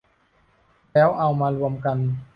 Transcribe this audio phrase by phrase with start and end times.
[0.93, 1.97] แล้วเอามารวมกัน